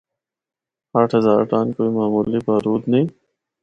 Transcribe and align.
اٹھ 0.97 1.13
ہزار 1.17 1.39
ٹن 1.49 1.67
کوئی 1.75 1.89
معمولی 1.97 2.39
بارود 2.45 2.81
نیں۔ 2.91 3.05